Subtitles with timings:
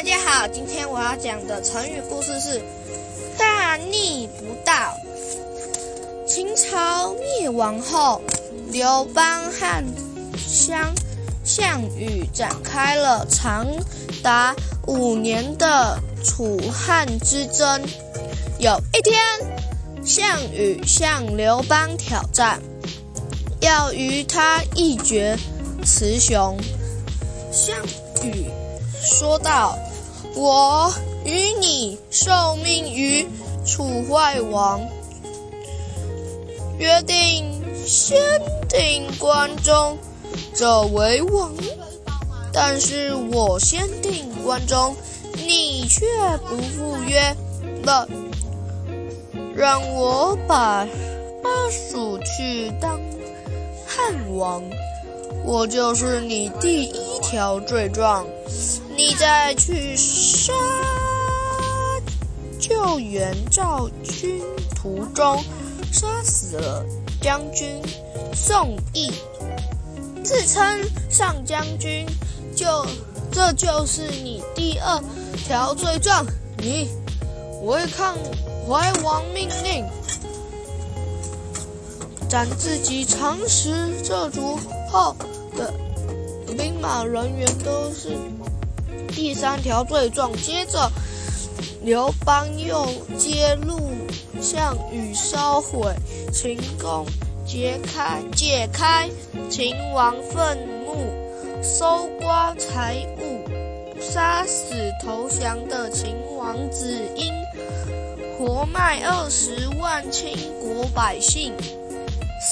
[0.00, 2.62] 大家好，今天我要讲的成语故事是
[3.36, 4.96] “大逆不道”。
[6.26, 8.22] 秦朝灭亡后，
[8.72, 9.84] 刘邦和
[10.38, 10.94] 项
[11.44, 13.66] 项羽展开了长
[14.22, 17.82] 达五年的楚汉之争。
[18.58, 19.22] 有一天，
[20.02, 22.58] 项羽向刘邦挑战，
[23.60, 25.36] 要与他一决
[25.84, 26.56] 雌雄。
[27.52, 27.76] 项
[28.22, 28.46] 羽
[29.02, 29.78] 说道。
[30.34, 30.92] 我
[31.24, 33.26] 与你受命于
[33.66, 34.80] 楚怀王，
[36.78, 38.18] 约定先
[38.68, 39.98] 定关中，
[40.54, 41.52] 者为王。
[42.52, 44.96] 但是我先定关中，
[45.46, 46.06] 你却
[46.48, 47.36] 不赴约
[47.84, 48.08] 了，
[49.54, 50.86] 让我把
[51.42, 53.00] 巴蜀去当
[53.86, 54.62] 汉王，
[55.44, 58.26] 我就是你第一条罪状。
[59.00, 60.52] 你在去杀
[62.58, 64.42] 救援赵军
[64.76, 65.42] 途中，
[65.90, 66.84] 杀死了
[67.18, 67.80] 将军
[68.34, 69.10] 宋义，
[70.22, 72.04] 自称上将军，
[72.54, 72.84] 就
[73.32, 75.02] 这就是你第二
[75.46, 76.26] 条罪状。
[76.58, 76.90] 你
[77.62, 78.14] 违抗
[78.68, 79.82] 怀王命令，
[82.28, 83.72] 斩自己长时
[84.04, 84.58] 这族
[84.90, 85.16] 后
[85.56, 85.72] 的
[86.54, 88.18] 兵马人员都是。
[89.10, 90.90] 第三条罪状，接着
[91.82, 92.86] 刘邦又
[93.18, 93.78] 揭露
[94.40, 95.94] 项羽烧毁
[96.32, 97.06] 秦宫，
[97.46, 99.08] 解开解开
[99.50, 103.44] 秦王愤怒，搜刮财物，
[104.00, 107.32] 杀死投降的秦王子婴，
[108.38, 111.52] 活卖二十万秦国百姓，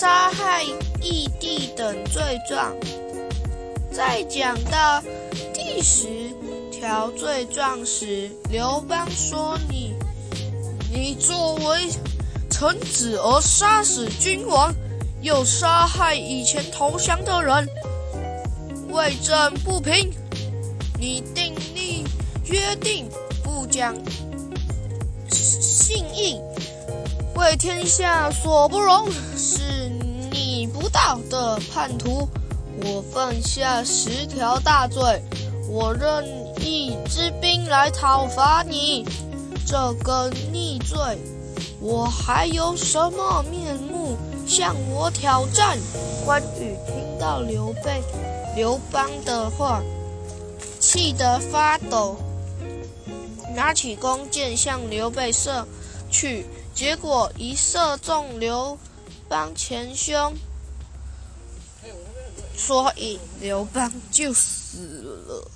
[0.00, 0.64] 杀害
[1.00, 2.74] 义帝等罪状。
[3.90, 5.02] 再讲到
[5.54, 6.37] 第十。
[6.80, 9.96] 条罪状时，刘邦说：“你，
[10.92, 11.90] 你作为
[12.48, 14.72] 臣子而杀死君王，
[15.20, 17.68] 又杀害以前投降的人，
[18.90, 20.12] 为朕不平。
[21.00, 22.04] 你订立
[22.44, 23.08] 约定，
[23.42, 23.92] 不讲
[25.28, 26.40] 信义，
[27.34, 29.90] 为天下所不容，是
[30.30, 32.28] 你不道的叛徒。
[32.84, 35.20] 我犯下十条大罪。”
[35.70, 36.24] 我任
[36.60, 39.04] 一支兵来讨伐你，
[39.66, 40.96] 这个逆罪，
[41.80, 45.78] 我还有什么面目向我挑战？
[46.24, 48.02] 关羽听到刘备、
[48.56, 49.82] 刘邦的话，
[50.80, 52.16] 气得发抖，
[53.54, 55.66] 拿起弓箭向刘备射
[56.10, 58.78] 去，结果一射中刘
[59.28, 60.34] 邦前胸，
[62.56, 64.78] 所以刘邦就死
[65.26, 65.50] 了。